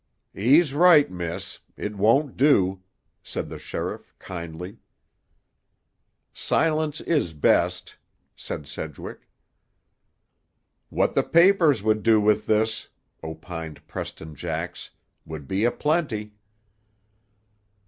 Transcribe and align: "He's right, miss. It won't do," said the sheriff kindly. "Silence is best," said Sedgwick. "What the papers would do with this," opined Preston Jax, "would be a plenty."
"He's 0.33 0.73
right, 0.73 1.11
miss. 1.11 1.59
It 1.77 1.95
won't 1.95 2.35
do," 2.35 2.81
said 3.21 3.49
the 3.49 3.59
sheriff 3.59 4.15
kindly. 4.17 4.79
"Silence 6.33 7.01
is 7.01 7.33
best," 7.33 7.97
said 8.35 8.65
Sedgwick. 8.65 9.29
"What 10.89 11.13
the 11.13 11.21
papers 11.21 11.83
would 11.83 12.01
do 12.01 12.19
with 12.19 12.47
this," 12.47 12.87
opined 13.23 13.85
Preston 13.87 14.33
Jax, 14.33 14.89
"would 15.23 15.47
be 15.47 15.65
a 15.65 15.71
plenty." 15.71 16.33